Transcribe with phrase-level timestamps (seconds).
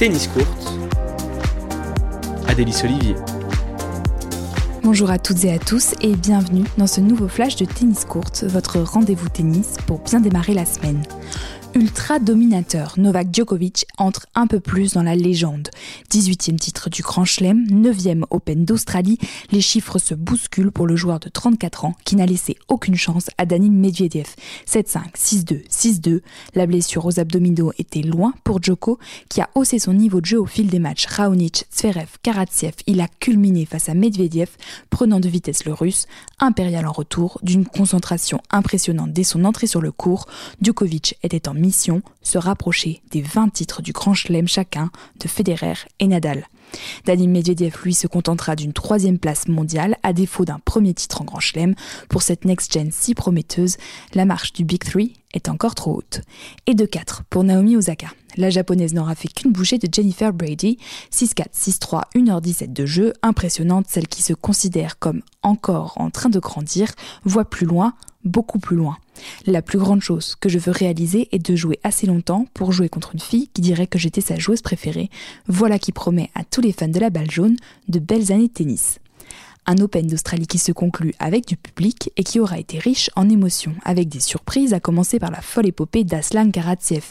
[0.00, 0.72] Tennis Courte,
[2.48, 3.14] Adélice Olivier.
[4.82, 8.44] Bonjour à toutes et à tous et bienvenue dans ce nouveau flash de Tennis Courte,
[8.44, 11.02] votre rendez-vous tennis pour bien démarrer la semaine
[11.74, 15.68] ultra dominateur, Novak Djokovic entre un peu plus dans la légende.
[16.10, 19.18] 18e titre du Grand Chelem, 9e Open d'Australie,
[19.52, 23.30] les chiffres se bousculent pour le joueur de 34 ans qui n'a laissé aucune chance
[23.38, 24.26] à Danil Medvedev.
[24.66, 26.20] 7-5, 6-2, 6-2.
[26.54, 30.40] La blessure aux abdominaux était loin pour Djoko qui a haussé son niveau de jeu
[30.40, 31.06] au fil des matchs.
[31.06, 34.50] Raonic, Zverev, Karatsev, il a culminé face à Medvedev,
[34.90, 36.06] prenant de vitesse le russe,
[36.40, 40.26] impérial en retour, d'une concentration impressionnante dès son entrée sur le court.
[40.60, 45.74] Djokovic était en mission, se rapprocher des 20 titres du Grand Chelem chacun de Federer
[45.98, 46.46] et Nadal.
[47.04, 51.24] Daniel Medvedev, lui, se contentera d'une troisième place mondiale, à défaut d'un premier titre en
[51.24, 51.74] Grand Chelem.
[52.08, 53.76] Pour cette next-gen si prometteuse,
[54.14, 56.22] la marche du Big Three est encore trop haute.
[56.66, 58.08] Et de 4 pour Naomi Osaka.
[58.36, 60.78] La japonaise n'aura fait qu'une bouchée de Jennifer Brady,
[61.12, 66.38] 6-4, 6-3, 1h17 de jeu, impressionnante, celle qui se considère comme encore en train de
[66.38, 66.92] grandir,
[67.24, 68.96] voit plus loin, beaucoup plus loin.
[69.46, 72.88] La plus grande chose que je veux réaliser est de jouer assez longtemps pour jouer
[72.88, 75.10] contre une fille qui dirait que j'étais sa joueuse préférée.
[75.46, 77.56] Voilà qui promet à tous les fans de la balle jaune
[77.88, 78.98] de belles années de tennis
[79.66, 83.28] un Open d'Australie qui se conclut avec du public et qui aura été riche en
[83.28, 87.04] émotions, avec des surprises, à commencer par la folle épopée d'Aslan Karatsev.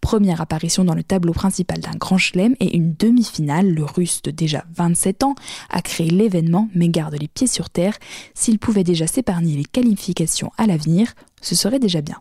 [0.00, 4.30] Première apparition dans le tableau principal d'un grand chelem et une demi-finale, le russe de
[4.30, 5.34] déjà 27 ans
[5.70, 7.98] a créé l'événement mais garde les pieds sur terre.
[8.34, 12.18] S'il pouvait déjà s'épargner les qualifications à l'avenir, ce serait déjà bien.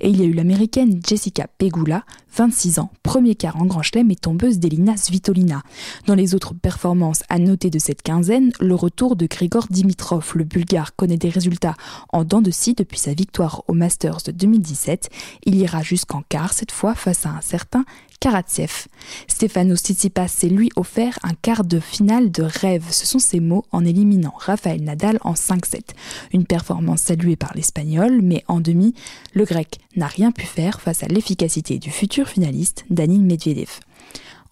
[0.00, 4.10] Et il y a eu l'américaine Jessica Pegula, 26 ans, premier quart en Grand Chelem
[4.10, 5.62] et tombeuse d'Elina Svitolina.
[6.06, 10.44] Dans les autres performances à noter de cette quinzaine, le retour de Grigor Dimitrov, le
[10.44, 11.76] bulgare, connaît des résultats
[12.12, 15.10] en dents de scie depuis sa victoire au Masters de 2017.
[15.44, 17.84] Il ira jusqu'en quart cette fois face à un certain
[18.22, 18.86] Karatsev.
[19.26, 23.64] Stefano Tsitsipas s'est lui offert un quart de finale de rêve, ce sont ses mots,
[23.72, 25.80] en éliminant Rafael Nadal en 5-7.
[26.32, 28.94] Une performance saluée par l'Espagnol, mais en demi,
[29.34, 33.80] le Grec n'a rien pu faire face à l'efficacité du futur finaliste Danil Medvedev.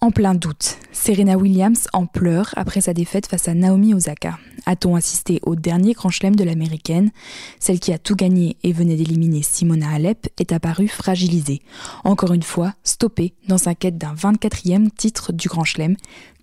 [0.02, 4.38] En plein doute, Serena Williams en pleure après sa défaite face à Naomi Osaka.
[4.64, 7.10] A-t-on assisté au dernier grand chelem de l'américaine?
[7.58, 11.60] Celle qui a tout gagné et venait d'éliminer Simona Alep est apparue fragilisée.
[12.02, 15.96] Encore une fois, stoppée dans sa quête d'un 24e titre du grand chelem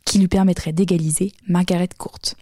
[0.05, 2.35] qui lui permettrait d'égaliser Margaret Court.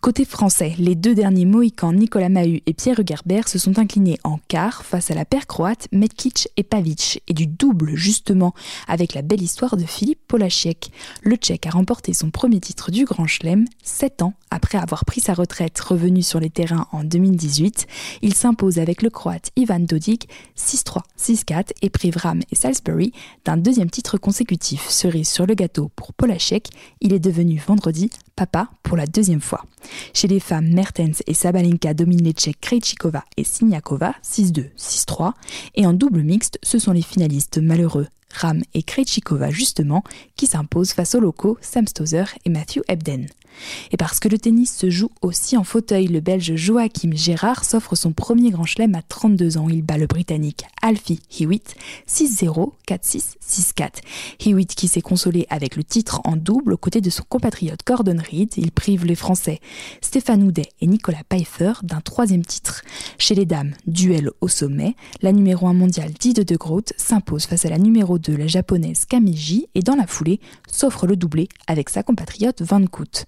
[0.00, 4.38] Côté français, les deux derniers Mohicans Nicolas Mahut et Pierre Hugerbert se sont inclinés en
[4.48, 8.54] quart face à la paire croate Metkic et Pavic et du double justement
[8.86, 10.90] avec la belle histoire de Philippe Polachek.
[11.22, 15.20] Le Tchèque a remporté son premier titre du Grand Chelem sept ans après avoir pris
[15.20, 17.86] sa retraite revenu sur les terrains en 2018.
[18.22, 23.12] Il s'impose avec le croate Ivan Dodik 6-3, 6-4 et prive Ram et Salisbury
[23.44, 24.88] d'un deuxième titre consécutif.
[24.88, 26.68] Cerise sur le gâteau pour Polachek,
[27.00, 29.47] il est devenu vendredi papa pour la deuxième fois.
[30.14, 35.32] Chez les femmes, Mertens et Sabalenka dominent les Tchèques Krejcikova et Siniakova 6-2, 6-3.
[35.74, 40.04] Et en double mixte, ce sont les finalistes malheureux Ram et Krejcikova justement
[40.36, 43.26] qui s'imposent face aux locaux Sam Stosur et Matthew Ebden.
[43.92, 47.96] Et parce que le tennis se joue aussi en fauteuil, le belge Joachim Gérard s'offre
[47.96, 49.68] son premier grand chelem à 32 ans.
[49.68, 51.74] Il bat le britannique Alfie Hewitt
[52.08, 53.88] 6-0, 4-6, 6-4.
[54.46, 58.18] Hewitt qui s'est consolé avec le titre en double aux côtés de son compatriote Gordon
[58.18, 58.54] Reed.
[58.56, 59.60] Il prive les Français
[60.00, 62.82] Stéphane Houdet et Nicolas Pfeiffer d'un troisième titre.
[63.18, 67.64] Chez les dames, duel au sommet, la numéro 1 mondiale Dide de Groot s'impose face
[67.64, 70.40] à la numéro 2, la japonaise Kamiji, et dans la foulée
[70.70, 73.26] s'offre le doublé avec sa compatriote Van Koot.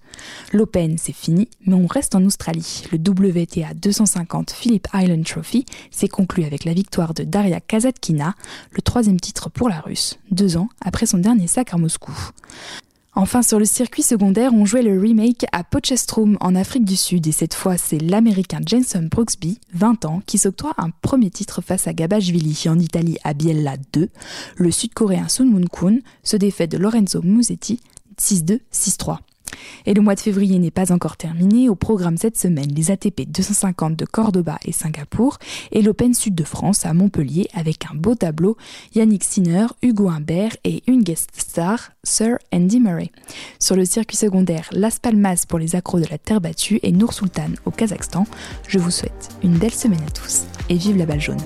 [0.53, 2.83] L'Open, c'est fini, mais on reste en Australie.
[2.91, 8.35] Le WTA 250 Philip Island Trophy s'est conclu avec la victoire de Daria Kazatkina,
[8.71, 12.13] le troisième titre pour la Russe, deux ans après son dernier sac à Moscou.
[13.13, 17.27] Enfin, sur le circuit secondaire, on jouait le remake à Potchefstroom en Afrique du Sud
[17.27, 21.87] et cette fois, c'est l'américain Jenson Brooksby, 20 ans, qui s'octroie un premier titre face
[21.87, 24.07] à Gabashvili en Italie à Biella 2.
[24.55, 27.81] Le sud-coréen Sun Moon Kun se défait de Lorenzo Musetti
[28.17, 29.17] 6-2, 6-3.
[29.85, 31.69] Et le mois de février n'est pas encore terminé.
[31.69, 35.37] Au programme cette semaine, les ATP 250 de Cordoba et Singapour
[35.71, 38.57] et l'Open Sud de France à Montpellier avec un beau tableau
[38.95, 43.11] Yannick Sinner, Hugo Humbert et une guest star, Sir Andy Murray.
[43.59, 47.13] Sur le circuit secondaire, Las Palmas pour les accros de la terre battue et Nour
[47.13, 48.25] Sultan au Kazakhstan.
[48.67, 51.37] Je vous souhaite une belle semaine à tous et vive la balle jaune.